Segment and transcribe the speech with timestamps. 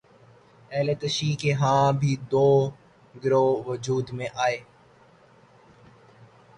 [0.71, 2.47] اہل تشیع کے ہاں بھی دو
[3.15, 4.57] گروہ وجود میں آئے